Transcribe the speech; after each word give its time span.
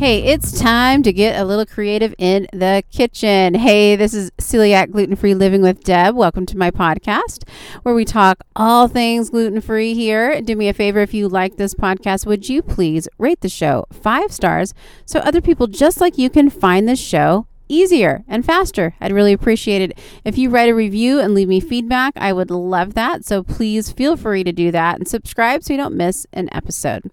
Hey, 0.00 0.22
it's 0.22 0.58
time 0.58 1.02
to 1.02 1.12
get 1.12 1.38
a 1.38 1.44
little 1.44 1.66
creative 1.66 2.14
in 2.16 2.46
the 2.54 2.82
kitchen. 2.90 3.52
Hey, 3.52 3.96
this 3.96 4.14
is 4.14 4.30
Celiac 4.38 4.92
Gluten 4.92 5.14
Free 5.14 5.34
Living 5.34 5.60
with 5.60 5.84
Deb. 5.84 6.16
Welcome 6.16 6.46
to 6.46 6.56
my 6.56 6.70
podcast 6.70 7.46
where 7.82 7.94
we 7.94 8.06
talk 8.06 8.38
all 8.56 8.88
things 8.88 9.28
gluten 9.28 9.60
free 9.60 9.92
here. 9.92 10.40
Do 10.40 10.56
me 10.56 10.70
a 10.70 10.72
favor 10.72 11.00
if 11.00 11.12
you 11.12 11.28
like 11.28 11.56
this 11.56 11.74
podcast, 11.74 12.24
would 12.24 12.48
you 12.48 12.62
please 12.62 13.10
rate 13.18 13.42
the 13.42 13.50
show 13.50 13.84
five 13.92 14.32
stars 14.32 14.72
so 15.04 15.20
other 15.20 15.42
people 15.42 15.66
just 15.66 16.00
like 16.00 16.16
you 16.16 16.30
can 16.30 16.48
find 16.48 16.88
this 16.88 16.98
show 16.98 17.46
easier 17.68 18.24
and 18.26 18.42
faster. 18.42 18.94
I'd 19.02 19.12
really 19.12 19.34
appreciate 19.34 19.82
it. 19.82 19.98
If 20.24 20.38
you 20.38 20.48
write 20.48 20.70
a 20.70 20.74
review 20.74 21.20
and 21.20 21.34
leave 21.34 21.48
me 21.48 21.60
feedback, 21.60 22.14
I 22.16 22.32
would 22.32 22.50
love 22.50 22.94
that. 22.94 23.26
So 23.26 23.42
please 23.42 23.92
feel 23.92 24.16
free 24.16 24.44
to 24.44 24.52
do 24.52 24.70
that 24.70 24.96
and 24.96 25.06
subscribe 25.06 25.62
so 25.62 25.74
you 25.74 25.76
don't 25.76 25.94
miss 25.94 26.26
an 26.32 26.48
episode. 26.52 27.10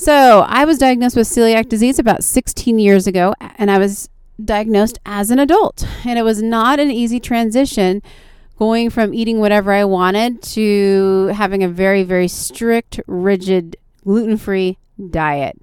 So, 0.00 0.46
I 0.48 0.64
was 0.64 0.78
diagnosed 0.78 1.14
with 1.14 1.28
celiac 1.28 1.68
disease 1.68 1.98
about 1.98 2.24
16 2.24 2.78
years 2.78 3.06
ago, 3.06 3.34
and 3.58 3.70
I 3.70 3.76
was 3.76 4.08
diagnosed 4.42 4.98
as 5.04 5.30
an 5.30 5.38
adult. 5.38 5.86
And 6.06 6.18
it 6.18 6.22
was 6.22 6.40
not 6.40 6.80
an 6.80 6.90
easy 6.90 7.20
transition 7.20 8.00
going 8.58 8.88
from 8.88 9.12
eating 9.12 9.40
whatever 9.40 9.74
I 9.74 9.84
wanted 9.84 10.40
to 10.54 11.26
having 11.34 11.62
a 11.62 11.68
very, 11.68 12.02
very 12.02 12.28
strict, 12.28 12.98
rigid, 13.06 13.76
gluten 14.02 14.38
free 14.38 14.78
diet. 15.10 15.60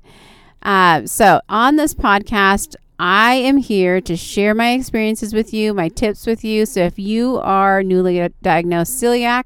Uh, 0.62 1.08
so, 1.08 1.42
on 1.50 1.78
this 1.78 1.96
podcast, 1.96 2.76
I 3.00 3.34
am 3.34 3.58
here 3.58 4.02
to 4.02 4.16
share 4.16 4.54
my 4.54 4.74
experiences 4.74 5.34
with 5.34 5.52
you, 5.52 5.74
my 5.74 5.90
tips 5.90 6.28
with 6.28 6.44
you. 6.44 6.68
So, 6.68 6.82
if 6.82 7.00
you 7.00 7.40
are 7.40 7.82
newly 7.82 8.30
diagnosed 8.44 9.02
celiac, 9.02 9.46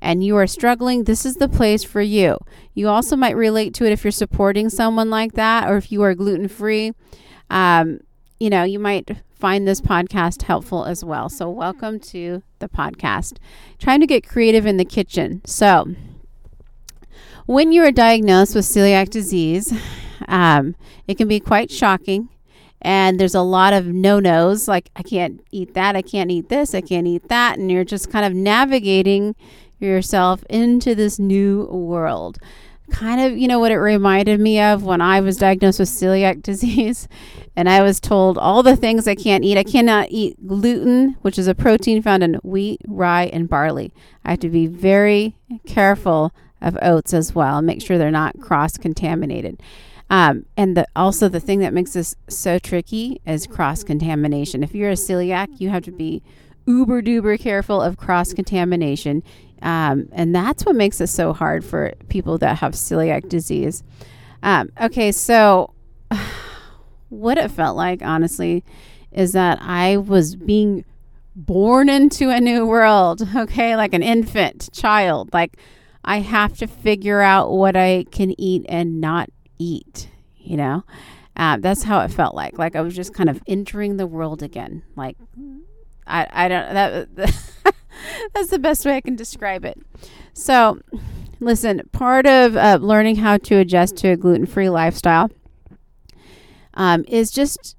and 0.00 0.24
you 0.24 0.36
are 0.36 0.46
struggling, 0.46 1.04
this 1.04 1.24
is 1.24 1.36
the 1.36 1.48
place 1.48 1.84
for 1.84 2.00
you. 2.00 2.38
You 2.74 2.88
also 2.88 3.16
might 3.16 3.36
relate 3.36 3.74
to 3.74 3.86
it 3.86 3.92
if 3.92 4.04
you're 4.04 4.10
supporting 4.10 4.68
someone 4.68 5.10
like 5.10 5.32
that 5.32 5.68
or 5.68 5.76
if 5.76 5.90
you 5.90 6.02
are 6.02 6.14
gluten 6.14 6.48
free. 6.48 6.92
Um, 7.50 8.00
you 8.38 8.50
know, 8.50 8.64
you 8.64 8.78
might 8.78 9.10
find 9.34 9.66
this 9.66 9.80
podcast 9.80 10.42
helpful 10.42 10.84
as 10.84 11.04
well. 11.04 11.28
So, 11.28 11.48
welcome 11.48 12.00
to 12.00 12.42
the 12.58 12.68
podcast. 12.68 13.38
Trying 13.78 14.00
to 14.00 14.06
get 14.06 14.26
creative 14.26 14.66
in 14.66 14.76
the 14.76 14.84
kitchen. 14.84 15.42
So, 15.44 15.94
when 17.46 17.72
you 17.72 17.82
are 17.84 17.92
diagnosed 17.92 18.54
with 18.54 18.64
celiac 18.64 19.10
disease, 19.10 19.72
um, 20.28 20.74
it 21.06 21.16
can 21.16 21.28
be 21.28 21.40
quite 21.40 21.70
shocking. 21.70 22.28
And 22.82 23.18
there's 23.18 23.34
a 23.34 23.42
lot 23.42 23.72
of 23.72 23.86
no 23.86 24.20
nos, 24.20 24.68
like 24.68 24.90
I 24.94 25.02
can't 25.02 25.40
eat 25.50 25.74
that, 25.74 25.96
I 25.96 26.02
can't 26.02 26.30
eat 26.30 26.50
this, 26.50 26.74
I 26.74 26.80
can't 26.82 27.06
eat 27.06 27.28
that. 27.28 27.58
And 27.58 27.70
you're 27.70 27.84
just 27.84 28.10
kind 28.10 28.24
of 28.24 28.34
navigating 28.34 29.34
yourself 29.78 30.44
into 30.48 30.94
this 30.94 31.18
new 31.18 31.64
world. 31.66 32.38
Kind 32.90 33.20
of, 33.20 33.36
you 33.36 33.48
know, 33.48 33.58
what 33.58 33.72
it 33.72 33.78
reminded 33.78 34.38
me 34.38 34.60
of 34.60 34.84
when 34.84 35.00
I 35.00 35.20
was 35.20 35.38
diagnosed 35.38 35.80
with 35.80 35.88
celiac 35.88 36.42
disease 36.42 37.08
and 37.56 37.68
I 37.68 37.82
was 37.82 37.98
told 37.98 38.38
all 38.38 38.62
the 38.62 38.76
things 38.76 39.08
I 39.08 39.16
can't 39.16 39.44
eat. 39.44 39.58
I 39.58 39.64
cannot 39.64 40.08
eat 40.10 40.46
gluten, 40.46 41.16
which 41.22 41.38
is 41.38 41.48
a 41.48 41.54
protein 41.54 42.00
found 42.02 42.22
in 42.22 42.34
wheat, 42.44 42.80
rye, 42.86 43.26
and 43.32 43.48
barley. 43.48 43.92
I 44.24 44.30
have 44.30 44.40
to 44.40 44.48
be 44.48 44.66
very 44.66 45.36
careful 45.66 46.32
of 46.60 46.78
oats 46.80 47.12
as 47.12 47.34
well 47.34 47.60
make 47.60 47.82
sure 47.82 47.98
they're 47.98 48.10
not 48.10 48.40
cross 48.40 48.76
contaminated. 48.78 49.62
Um, 50.08 50.46
and 50.56 50.76
the, 50.76 50.86
also, 50.94 51.28
the 51.28 51.40
thing 51.40 51.58
that 51.60 51.72
makes 51.72 51.92
this 51.92 52.14
so 52.28 52.58
tricky 52.58 53.20
is 53.26 53.46
cross 53.46 53.82
contamination. 53.82 54.62
If 54.62 54.74
you're 54.74 54.90
a 54.90 54.94
celiac, 54.94 55.60
you 55.60 55.70
have 55.70 55.82
to 55.84 55.92
be 55.92 56.22
uber 56.66 57.02
duper 57.02 57.38
careful 57.38 57.80
of 57.80 57.96
cross 57.96 58.32
contamination. 58.32 59.22
Um, 59.62 60.08
and 60.12 60.34
that's 60.34 60.64
what 60.64 60.76
makes 60.76 61.00
it 61.00 61.08
so 61.08 61.32
hard 61.32 61.64
for 61.64 61.92
people 62.08 62.38
that 62.38 62.58
have 62.58 62.72
celiac 62.72 63.28
disease. 63.28 63.82
Um, 64.42 64.70
okay, 64.80 65.12
so 65.12 65.72
what 67.08 67.38
it 67.38 67.50
felt 67.50 67.76
like, 67.76 68.02
honestly, 68.02 68.64
is 69.12 69.32
that 69.32 69.58
I 69.62 69.96
was 69.96 70.36
being 70.36 70.84
born 71.34 71.88
into 71.88 72.30
a 72.30 72.40
new 72.40 72.66
world, 72.66 73.26
okay, 73.36 73.76
like 73.76 73.94
an 73.94 74.02
infant 74.02 74.70
child. 74.72 75.32
Like, 75.32 75.56
I 76.04 76.18
have 76.20 76.56
to 76.58 76.66
figure 76.66 77.20
out 77.20 77.50
what 77.50 77.76
I 77.76 78.04
can 78.10 78.38
eat 78.40 78.64
and 78.68 79.00
not 79.00 79.28
eat, 79.58 80.08
you 80.36 80.56
know? 80.56 80.84
Uh, 81.36 81.58
that's 81.58 81.82
how 81.82 82.00
it 82.00 82.08
felt 82.08 82.34
like. 82.34 82.58
Like 82.58 82.76
I 82.76 82.80
was 82.80 82.94
just 82.94 83.12
kind 83.12 83.28
of 83.28 83.42
entering 83.46 83.96
the 83.96 84.06
world 84.06 84.42
again. 84.42 84.82
Like, 84.94 85.16
I, 86.06 86.26
I 86.30 86.48
don't, 86.48 86.74
that, 86.74 87.34
That's 88.34 88.50
the 88.50 88.58
best 88.58 88.84
way 88.84 88.96
I 88.96 89.00
can 89.00 89.16
describe 89.16 89.64
it. 89.64 89.78
So, 90.32 90.80
listen, 91.40 91.82
part 91.92 92.26
of 92.26 92.56
uh, 92.56 92.78
learning 92.80 93.16
how 93.16 93.38
to 93.38 93.56
adjust 93.56 93.96
to 93.98 94.08
a 94.08 94.16
gluten 94.16 94.46
free 94.46 94.68
lifestyle 94.68 95.30
um, 96.74 97.04
is 97.08 97.30
just 97.30 97.76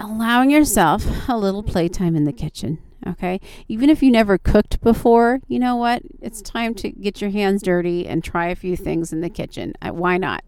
allowing 0.00 0.50
yourself 0.50 1.28
a 1.28 1.36
little 1.36 1.62
playtime 1.62 2.16
in 2.16 2.24
the 2.24 2.32
kitchen. 2.32 2.78
Okay. 3.06 3.38
Even 3.68 3.90
if 3.90 4.02
you 4.02 4.10
never 4.10 4.38
cooked 4.38 4.80
before, 4.80 5.40
you 5.46 5.58
know 5.58 5.76
what? 5.76 6.02
It's 6.22 6.40
time 6.40 6.74
to 6.76 6.90
get 6.90 7.20
your 7.20 7.30
hands 7.30 7.62
dirty 7.62 8.06
and 8.06 8.24
try 8.24 8.46
a 8.46 8.56
few 8.56 8.76
things 8.76 9.12
in 9.12 9.20
the 9.20 9.28
kitchen. 9.28 9.74
Uh, 9.82 9.90
why 9.90 10.16
not? 10.16 10.42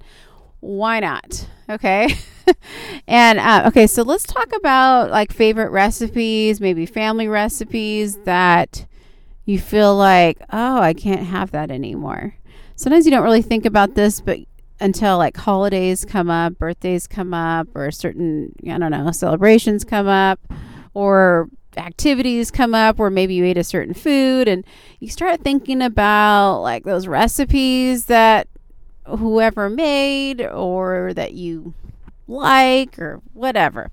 Why 0.61 1.00
not? 1.00 1.47
Okay. 1.69 2.15
and 3.08 3.38
uh, 3.38 3.64
okay, 3.66 3.86
so 3.86 4.02
let's 4.02 4.24
talk 4.24 4.52
about 4.54 5.10
like 5.10 5.32
favorite 5.32 5.70
recipes, 5.70 6.60
maybe 6.60 6.86
family 6.86 7.28
recipes 7.28 8.16
that 8.24 8.86
you 9.44 9.58
feel 9.58 9.96
like, 9.96 10.38
oh, 10.52 10.78
I 10.78 10.92
can't 10.92 11.26
have 11.26 11.52
that 11.52 11.70
anymore. 11.70 12.34
Sometimes 12.74 13.06
you 13.06 13.10
don't 13.10 13.22
really 13.24 13.42
think 13.42 13.64
about 13.64 13.94
this, 13.94 14.20
but 14.20 14.38
until 14.80 15.18
like 15.18 15.36
holidays 15.36 16.04
come 16.04 16.28
up, 16.28 16.58
birthdays 16.58 17.06
come 17.06 17.32
up, 17.32 17.68
or 17.74 17.90
certain, 17.90 18.54
I 18.68 18.78
don't 18.78 18.90
know, 18.90 19.10
celebrations 19.12 19.84
come 19.84 20.08
up, 20.08 20.40
or 20.92 21.48
activities 21.76 22.50
come 22.50 22.74
up 22.74 22.98
where 22.98 23.10
maybe 23.10 23.34
you 23.34 23.44
ate 23.44 23.58
a 23.58 23.64
certain 23.64 23.94
food 23.94 24.48
and 24.48 24.64
you 24.98 25.08
start 25.08 25.42
thinking 25.42 25.82
about 25.82 26.60
like 26.60 26.84
those 26.84 27.06
recipes 27.06 28.06
that 28.06 28.48
whoever 29.06 29.68
made 29.68 30.40
or 30.42 31.12
that 31.14 31.32
you 31.32 31.74
like 32.26 32.98
or 32.98 33.20
whatever. 33.32 33.91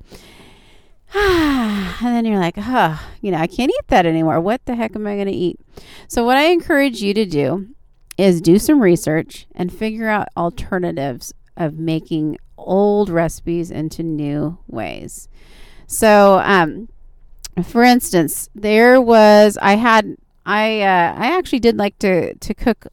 and 1.14 1.96
then 2.02 2.26
you're 2.26 2.40
like, 2.40 2.58
huh, 2.58 2.98
you 3.22 3.32
know, 3.32 3.38
I 3.38 3.48
can't 3.48 3.70
eat 3.70 3.88
that 3.90 4.06
anymore. 4.06 4.40
What 4.40 4.66
the 4.66 4.76
heck 4.76 4.96
am 4.96 5.06
I 5.06 5.16
going 5.16 5.28
to 5.28 5.32
eat? 5.32 5.60
So, 6.08 6.26
what 6.26 6.38
I 6.38 6.46
encourage 6.46 7.02
you 7.02 7.14
to 7.14 7.26
do 7.26 7.68
is 8.18 8.42
do 8.42 8.58
some 8.58 8.82
research 8.82 9.46
and 9.56 9.72
figure 9.72 10.10
out 10.10 10.28
alternatives 10.36 11.34
of 11.56 11.78
making 11.78 12.38
old 12.58 13.10
recipes 13.10 13.70
into 13.70 14.02
new 14.02 14.58
ways. 14.68 15.28
So, 15.86 16.40
um, 16.40 16.90
for 17.64 17.84
instance, 17.84 18.50
there 18.56 19.00
was 19.00 19.58
I 19.62 19.76
had 19.76 20.18
I 20.46 20.82
uh, 20.82 21.14
I 21.18 21.38
actually 21.38 21.60
did 21.60 21.78
like 21.78 22.00
to 22.00 22.34
to 22.34 22.54
cook 22.54 22.88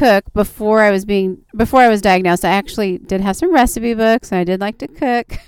cook 0.00 0.24
before 0.32 0.80
I 0.80 0.90
was 0.90 1.04
being 1.04 1.44
before 1.54 1.80
I 1.80 1.88
was 1.88 2.00
diagnosed. 2.00 2.42
I 2.42 2.52
actually 2.52 2.96
did 2.96 3.20
have 3.20 3.36
some 3.36 3.52
recipe 3.52 3.92
books 3.92 4.32
and 4.32 4.38
I 4.38 4.44
did 4.44 4.58
like 4.58 4.78
to 4.78 4.88
cook. 4.88 5.38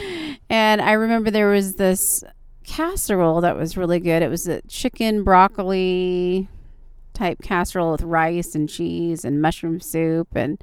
and 0.50 0.82
I 0.82 0.92
remember 0.92 1.30
there 1.30 1.48
was 1.48 1.74
this 1.74 2.24
casserole 2.64 3.40
that 3.42 3.56
was 3.56 3.76
really 3.76 4.00
good. 4.00 4.20
It 4.24 4.28
was 4.28 4.48
a 4.48 4.62
chicken 4.62 5.22
broccoli 5.22 6.48
type 7.14 7.38
casserole 7.40 7.92
with 7.92 8.02
rice 8.02 8.56
and 8.56 8.68
cheese 8.68 9.24
and 9.24 9.40
mushroom 9.40 9.78
soup 9.78 10.28
and 10.34 10.60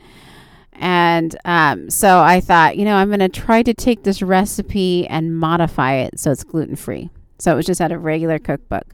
and 0.74 1.38
um, 1.46 1.90
so 1.90 2.20
I 2.20 2.42
thought, 2.42 2.76
you 2.76 2.84
know, 2.84 2.96
I'm 2.96 3.08
going 3.08 3.20
to 3.22 3.30
try 3.30 3.64
to 3.64 3.74
take 3.74 4.04
this 4.04 4.22
recipe 4.22 5.08
and 5.08 5.36
modify 5.40 5.94
it 5.94 6.20
so 6.20 6.32
it's 6.32 6.44
gluten 6.44 6.76
free. 6.76 7.10
So 7.40 7.54
it 7.54 7.56
was 7.56 7.66
just 7.66 7.80
out 7.80 7.94
of 7.94 8.04
regular 8.04 8.40
cookbook. 8.40 8.94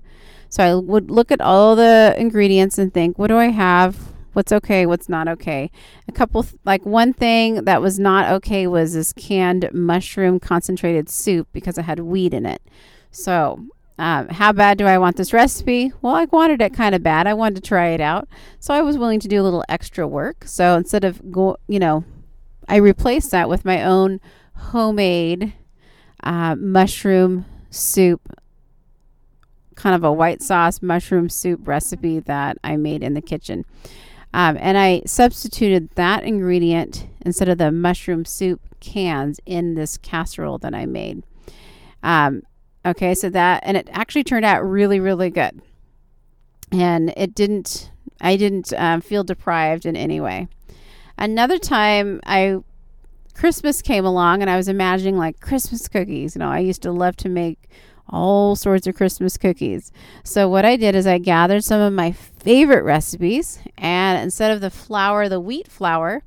So 0.50 0.63
I 0.63 0.75
would 0.75 1.10
look 1.10 1.31
at 1.31 1.42
all 1.42 1.75
the 1.75 2.13
ingredients 2.18 2.77
and 2.77 2.94
think, 2.94 3.18
what 3.18 3.27
do 3.27 3.38
I 3.38 3.48
have? 3.48 4.12
What's 4.33 4.51
okay, 4.51 4.85
what's 4.85 5.09
not 5.09 5.27
okay. 5.27 5.71
A 6.07 6.12
couple, 6.12 6.45
like 6.65 6.85
one 6.85 7.13
thing 7.13 7.63
that 7.65 7.81
was 7.81 8.00
not 8.00 8.31
okay 8.33 8.68
was 8.68 8.94
this 8.94 9.13
canned 9.13 9.69
mushroom 9.74 10.39
concentrated 10.39 11.09
soup 11.09 11.47
because 11.53 11.77
it 11.77 11.83
had 11.83 12.00
wheat 12.00 12.33
in 12.33 12.45
it. 12.45 12.62
So, 13.12 13.65
um, 14.00 14.27
how 14.30 14.51
bad 14.51 14.77
do 14.80 14.85
I 14.85 14.97
want 14.97 15.18
this 15.18 15.33
recipe? 15.33 15.94
Well, 16.01 16.15
I 16.15 16.25
wanted 16.25 16.62
it 16.62 16.74
kind 16.74 16.95
of 16.95 17.03
bad. 17.03 17.27
I 17.27 17.35
wanted 17.35 17.56
to 17.56 17.68
try 17.68 17.89
it 17.89 18.01
out. 18.01 18.27
So 18.59 18.74
I 18.74 18.81
was 18.81 18.97
willing 18.97 19.19
to 19.19 19.27
do 19.27 19.39
a 19.39 19.44
little 19.44 19.63
extra 19.69 20.07
work. 20.07 20.45
So 20.45 20.75
instead 20.75 21.03
of 21.03 21.31
go, 21.31 21.57
you 21.68 21.79
know, 21.79 22.03
I 22.68 22.77
replaced 22.77 23.31
that 23.31 23.50
with 23.50 23.65
my 23.65 23.83
own 23.83 24.19
homemade 24.56 25.53
uh, 26.24 26.56
mushroom 26.56 27.45
soup 27.69 28.21
kind 29.75 29.95
of 29.95 30.03
a 30.03 30.12
white 30.12 30.41
sauce 30.41 30.81
mushroom 30.81 31.29
soup 31.29 31.68
recipe 31.68 32.19
that 32.19 32.57
I 32.63 32.77
made 32.77 33.03
in 33.03 33.13
the 33.13 33.21
kitchen. 33.21 33.65
Um, 34.33 34.57
and 34.59 34.77
I 34.77 35.03
substituted 35.06 35.89
that 35.95 36.24
ingredient 36.24 37.07
instead 37.21 37.50
of 37.50 37.57
the 37.57 37.71
mushroom 37.71 38.25
soup 38.25 38.62
cans 38.80 39.39
in 39.45 39.75
this 39.75 39.97
casserole 39.97 40.57
that 40.59 40.74
I 40.74 40.85
made. 40.85 41.24
Um, 42.01 42.44
okay, 42.85 43.13
so 43.13 43.30
that, 43.30 43.62
and 43.65 43.77
it 43.77 43.88
actually 43.91 44.24
turned 44.24 44.45
out 44.45 44.68
really, 44.68 45.00
really 45.00 45.30
good. 45.30 45.62
And 46.71 47.13
it 47.15 47.35
didn't, 47.35 47.91
I 48.19 48.35
didn't 48.35 48.74
um, 48.74 49.01
feel 49.01 49.24
deprived 49.24 49.85
in 49.85 49.95
any 49.95 50.19
way. 50.19 50.47
Another 51.18 51.59
time 51.59 52.19
I 52.25 52.57
Christmas 53.33 53.81
came 53.81 54.06
along 54.06 54.41
and 54.41 54.50
I 54.50 54.57
was 54.57 54.68
imagining 54.68 55.18
like 55.18 55.39
Christmas 55.39 55.88
cookies. 55.88 56.36
You 56.36 56.39
know, 56.39 56.50
I 56.50 56.59
used 56.59 56.81
to 56.83 56.91
love 56.91 57.15
to 57.18 57.29
make 57.29 57.69
all 58.09 58.55
sorts 58.55 58.88
of 58.88 58.95
Christmas 58.95 59.38
cookies. 59.38 59.91
So, 60.23 60.47
what 60.47 60.65
I 60.65 60.75
did 60.75 60.95
is 60.95 61.07
I 61.07 61.17
gathered 61.17 61.63
some 61.63 61.81
of 61.81 61.94
my 61.94 62.11
favorite 62.11 62.83
recipes, 62.83 63.59
and 63.77 64.21
instead 64.21 64.51
of 64.51 64.61
the 64.61 64.69
flour, 64.69 65.29
the 65.29 65.39
wheat 65.39 65.67
flour, 65.67 66.23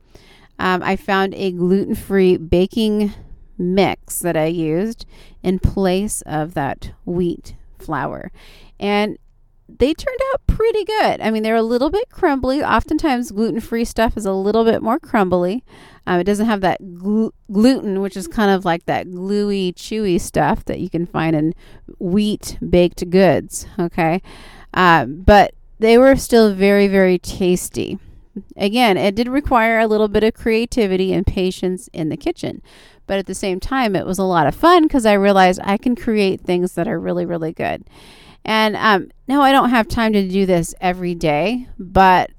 um, 0.58 0.82
I 0.82 0.96
found 0.96 1.34
a 1.34 1.52
gluten 1.52 1.94
free 1.94 2.36
baking 2.36 3.12
mix 3.58 4.20
that 4.20 4.36
I 4.36 4.46
used 4.46 5.06
in 5.42 5.58
place 5.58 6.22
of 6.22 6.54
that 6.54 6.92
wheat 7.04 7.54
flour. 7.78 8.30
And 8.78 9.18
they 9.68 9.92
turned 9.92 10.20
out 10.32 10.46
pretty 10.46 10.84
good. 10.84 11.20
I 11.20 11.30
mean, 11.30 11.42
they're 11.42 11.56
a 11.56 11.62
little 11.62 11.90
bit 11.90 12.08
crumbly. 12.10 12.62
Oftentimes, 12.62 13.32
gluten 13.32 13.60
free 13.60 13.84
stuff 13.84 14.16
is 14.16 14.26
a 14.26 14.32
little 14.32 14.64
bit 14.64 14.82
more 14.82 14.98
crumbly. 14.98 15.64
Um, 16.06 16.20
it 16.20 16.24
doesn't 16.24 16.46
have 16.46 16.60
that 16.60 16.96
glu- 16.98 17.34
gluten, 17.50 18.00
which 18.00 18.16
is 18.16 18.28
kind 18.28 18.50
of 18.50 18.64
like 18.64 18.86
that 18.86 19.10
gluey, 19.10 19.72
chewy 19.72 20.20
stuff 20.20 20.64
that 20.66 20.78
you 20.78 20.88
can 20.88 21.06
find 21.06 21.34
in 21.34 21.54
wheat 21.98 22.58
baked 22.68 23.10
goods. 23.10 23.66
Okay. 23.78 24.22
Um, 24.72 25.22
but 25.22 25.54
they 25.78 25.98
were 25.98 26.16
still 26.16 26.54
very, 26.54 26.86
very 26.86 27.18
tasty. 27.18 27.98
Again, 28.56 28.96
it 28.96 29.14
did 29.14 29.28
require 29.28 29.78
a 29.78 29.86
little 29.86 30.08
bit 30.08 30.22
of 30.22 30.34
creativity 30.34 31.12
and 31.12 31.26
patience 31.26 31.88
in 31.92 32.08
the 32.08 32.16
kitchen. 32.16 32.62
But 33.06 33.18
at 33.18 33.26
the 33.26 33.34
same 33.34 33.60
time, 33.60 33.96
it 33.96 34.06
was 34.06 34.18
a 34.18 34.24
lot 34.24 34.46
of 34.46 34.54
fun 34.54 34.82
because 34.82 35.06
I 35.06 35.14
realized 35.14 35.60
I 35.62 35.76
can 35.76 35.96
create 35.96 36.40
things 36.40 36.72
that 36.72 36.88
are 36.88 37.00
really, 37.00 37.24
really 37.24 37.52
good. 37.52 37.84
And 38.46 38.76
um, 38.76 39.10
no, 39.26 39.42
I 39.42 39.50
don't 39.50 39.70
have 39.70 39.88
time 39.88 40.12
to 40.12 40.26
do 40.26 40.46
this 40.46 40.72
every 40.80 41.16
day, 41.16 41.66
but 41.80 42.30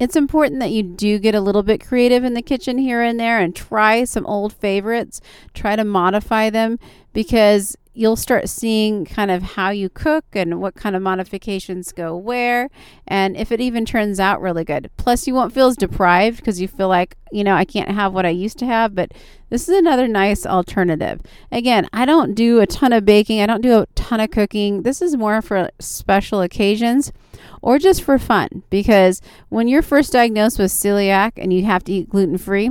it's 0.00 0.16
important 0.16 0.60
that 0.60 0.70
you 0.70 0.82
do 0.82 1.18
get 1.18 1.34
a 1.34 1.42
little 1.42 1.62
bit 1.62 1.86
creative 1.86 2.24
in 2.24 2.32
the 2.32 2.40
kitchen 2.40 2.78
here 2.78 3.02
and 3.02 3.20
there 3.20 3.38
and 3.38 3.54
try 3.54 4.04
some 4.04 4.26
old 4.26 4.54
favorites, 4.54 5.20
try 5.52 5.76
to 5.76 5.84
modify 5.84 6.48
them 6.48 6.78
because 7.12 7.76
you'll 7.94 8.16
start 8.16 8.48
seeing 8.48 9.04
kind 9.04 9.30
of 9.30 9.42
how 9.42 9.70
you 9.70 9.88
cook 9.88 10.24
and 10.32 10.60
what 10.60 10.74
kind 10.74 10.96
of 10.96 11.02
modifications 11.02 11.92
go 11.92 12.16
where 12.16 12.70
and 13.06 13.36
if 13.36 13.52
it 13.52 13.60
even 13.60 13.84
turns 13.84 14.18
out 14.18 14.40
really 14.40 14.64
good. 14.64 14.90
Plus 14.96 15.26
you 15.26 15.34
won't 15.34 15.52
feel 15.52 15.66
as 15.66 15.76
deprived 15.76 16.38
because 16.38 16.60
you 16.60 16.68
feel 16.68 16.88
like, 16.88 17.16
you 17.30 17.44
know, 17.44 17.54
I 17.54 17.64
can't 17.64 17.90
have 17.90 18.14
what 18.14 18.24
I 18.24 18.30
used 18.30 18.58
to 18.60 18.66
have, 18.66 18.94
but 18.94 19.12
this 19.50 19.68
is 19.68 19.76
another 19.76 20.08
nice 20.08 20.46
alternative. 20.46 21.20
Again, 21.50 21.88
I 21.92 22.06
don't 22.06 22.34
do 22.34 22.60
a 22.60 22.66
ton 22.66 22.92
of 22.92 23.04
baking, 23.04 23.40
I 23.40 23.46
don't 23.46 23.60
do 23.60 23.80
a 23.80 23.86
ton 23.94 24.20
of 24.20 24.30
cooking. 24.30 24.82
This 24.82 25.02
is 25.02 25.16
more 25.16 25.42
for 25.42 25.68
special 25.78 26.40
occasions 26.40 27.12
or 27.60 27.78
just 27.78 28.02
for 28.02 28.18
fun 28.18 28.62
because 28.70 29.20
when 29.50 29.68
you're 29.68 29.82
first 29.82 30.12
diagnosed 30.12 30.58
with 30.58 30.70
celiac 30.70 31.32
and 31.36 31.52
you 31.52 31.64
have 31.64 31.84
to 31.84 31.92
eat 31.92 32.08
gluten-free, 32.08 32.70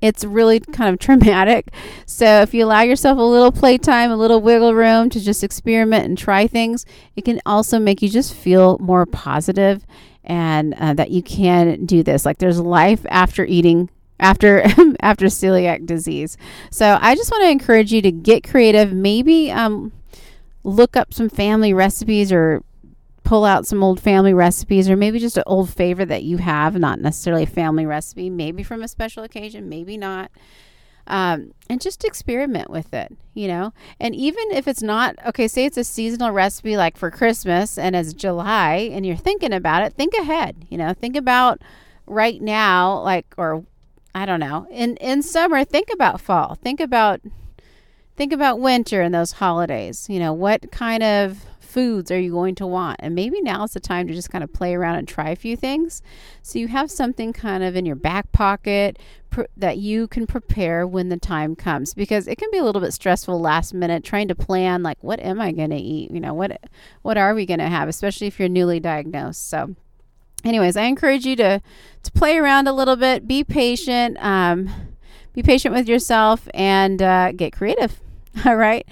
it's 0.00 0.24
really 0.24 0.60
kind 0.60 0.92
of 0.92 0.98
traumatic. 0.98 1.68
So 2.06 2.42
if 2.42 2.54
you 2.54 2.64
allow 2.64 2.82
yourself 2.82 3.18
a 3.18 3.22
little 3.22 3.52
playtime, 3.52 4.10
a 4.10 4.16
little 4.16 4.40
wiggle 4.40 4.74
room 4.74 5.10
to 5.10 5.20
just 5.20 5.44
experiment 5.44 6.06
and 6.06 6.16
try 6.16 6.46
things, 6.46 6.86
it 7.16 7.24
can 7.24 7.40
also 7.46 7.78
make 7.78 8.02
you 8.02 8.08
just 8.08 8.34
feel 8.34 8.78
more 8.78 9.06
positive 9.06 9.86
and 10.24 10.74
uh, 10.74 10.94
that 10.94 11.10
you 11.10 11.22
can 11.22 11.84
do 11.86 12.02
this. 12.02 12.24
Like 12.24 12.38
there's 12.38 12.60
life 12.60 13.04
after 13.08 13.44
eating 13.44 13.88
after 14.18 14.62
after 15.00 15.26
celiac 15.26 15.86
disease. 15.86 16.36
So 16.70 16.98
I 17.00 17.14
just 17.14 17.30
want 17.30 17.44
to 17.44 17.50
encourage 17.50 17.92
you 17.92 18.02
to 18.02 18.12
get 18.12 18.48
creative. 18.48 18.92
Maybe 18.92 19.50
um, 19.50 19.92
look 20.62 20.96
up 20.96 21.12
some 21.12 21.28
family 21.28 21.72
recipes 21.72 22.30
or 22.32 22.62
pull 23.22 23.44
out 23.44 23.66
some 23.66 23.82
old 23.82 24.00
family 24.00 24.34
recipes 24.34 24.88
or 24.88 24.96
maybe 24.96 25.18
just 25.18 25.36
an 25.36 25.44
old 25.46 25.70
favorite 25.70 26.08
that 26.08 26.22
you 26.22 26.38
have, 26.38 26.78
not 26.78 27.00
necessarily 27.00 27.44
a 27.44 27.46
family 27.46 27.86
recipe, 27.86 28.30
maybe 28.30 28.62
from 28.62 28.82
a 28.82 28.88
special 28.88 29.22
occasion, 29.22 29.68
maybe 29.68 29.96
not. 29.96 30.30
Um, 31.06 31.52
and 31.68 31.80
just 31.80 32.04
experiment 32.04 32.70
with 32.70 32.94
it, 32.94 33.16
you 33.34 33.48
know. 33.48 33.72
And 33.98 34.14
even 34.14 34.50
if 34.52 34.68
it's 34.68 34.82
not 34.82 35.16
okay, 35.26 35.48
say 35.48 35.64
it's 35.64 35.76
a 35.76 35.84
seasonal 35.84 36.30
recipe 36.30 36.76
like 36.76 36.96
for 36.96 37.10
Christmas 37.10 37.78
and 37.78 37.96
it's 37.96 38.12
July 38.12 38.90
and 38.92 39.04
you're 39.04 39.16
thinking 39.16 39.52
about 39.52 39.82
it, 39.82 39.94
think 39.94 40.14
ahead, 40.14 40.66
you 40.68 40.78
know, 40.78 40.92
think 40.92 41.16
about 41.16 41.60
right 42.06 42.40
now, 42.40 43.00
like, 43.00 43.26
or 43.36 43.64
I 44.14 44.24
don't 44.24 44.40
know, 44.40 44.66
in 44.70 44.96
in 44.98 45.22
summer, 45.22 45.64
think 45.64 45.88
about 45.92 46.20
fall, 46.20 46.54
think 46.54 46.78
about 46.80 47.20
think 48.16 48.32
about 48.32 48.60
winter 48.60 49.00
and 49.00 49.14
those 49.14 49.32
holidays. 49.32 50.06
You 50.08 50.20
know, 50.20 50.32
what 50.32 50.70
kind 50.70 51.02
of 51.02 51.44
foods 51.70 52.10
are 52.10 52.18
you 52.18 52.32
going 52.32 52.54
to 52.56 52.66
want? 52.66 52.96
And 53.00 53.14
maybe 53.14 53.40
now 53.40 53.64
is 53.64 53.72
the 53.72 53.80
time 53.80 54.06
to 54.08 54.14
just 54.14 54.30
kind 54.30 54.42
of 54.42 54.52
play 54.52 54.74
around 54.74 54.96
and 54.96 55.06
try 55.06 55.30
a 55.30 55.36
few 55.36 55.56
things. 55.56 56.02
So 56.42 56.58
you 56.58 56.68
have 56.68 56.90
something 56.90 57.32
kind 57.32 57.62
of 57.62 57.76
in 57.76 57.86
your 57.86 57.96
back 57.96 58.32
pocket 58.32 58.98
pr- 59.30 59.42
that 59.56 59.78
you 59.78 60.08
can 60.08 60.26
prepare 60.26 60.86
when 60.86 61.08
the 61.08 61.16
time 61.16 61.54
comes 61.54 61.94
because 61.94 62.26
it 62.26 62.36
can 62.36 62.50
be 62.50 62.58
a 62.58 62.64
little 62.64 62.80
bit 62.80 62.92
stressful 62.92 63.40
last 63.40 63.72
minute 63.72 64.04
trying 64.04 64.28
to 64.28 64.34
plan 64.34 64.82
like 64.82 64.98
what 65.02 65.20
am 65.20 65.40
I 65.40 65.52
going 65.52 65.70
to 65.70 65.76
eat? 65.76 66.10
You 66.10 66.20
know, 66.20 66.34
what 66.34 66.60
what 67.02 67.16
are 67.16 67.34
we 67.34 67.46
going 67.46 67.60
to 67.60 67.68
have, 67.68 67.88
especially 67.88 68.26
if 68.26 68.38
you're 68.38 68.48
newly 68.48 68.80
diagnosed. 68.80 69.48
So 69.48 69.74
anyways, 70.44 70.76
I 70.76 70.82
encourage 70.82 71.24
you 71.24 71.36
to 71.36 71.62
to 72.02 72.12
play 72.12 72.36
around 72.36 72.66
a 72.66 72.72
little 72.72 72.96
bit, 72.96 73.26
be 73.26 73.44
patient, 73.44 74.16
um, 74.20 74.70
be 75.32 75.42
patient 75.42 75.74
with 75.74 75.88
yourself 75.88 76.48
and 76.54 77.00
uh, 77.00 77.32
get 77.32 77.52
creative. 77.52 78.00
All 78.44 78.56
right. 78.56 78.86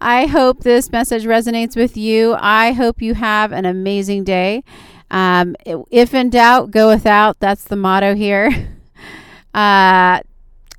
I 0.00 0.26
hope 0.26 0.60
this 0.60 0.90
message 0.90 1.24
resonates 1.24 1.76
with 1.76 1.96
you. 1.96 2.36
I 2.38 2.72
hope 2.72 3.00
you 3.00 3.14
have 3.14 3.52
an 3.52 3.64
amazing 3.64 4.24
day. 4.24 4.62
Um, 5.10 5.56
if 5.90 6.12
in 6.14 6.30
doubt, 6.30 6.70
go 6.70 6.88
without. 6.88 7.38
That's 7.40 7.64
the 7.64 7.76
motto 7.76 8.14
here. 8.14 8.70
Uh, 9.54 10.18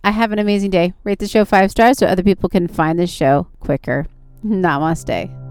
I 0.04 0.12
have 0.12 0.34
an 0.34 0.40
amazing 0.40 0.70
day. 0.70 0.92
Rate 1.06 1.20
the 1.20 1.30
show 1.30 1.46
five 1.46 1.72
stars 1.72 1.98
so 1.98 2.08
other 2.08 2.24
people 2.24 2.50
can 2.50 2.68
find 2.68 3.00
the 3.00 3.08
show 3.08 3.48
quicker. 3.62 4.06
Namaste. 4.46 5.45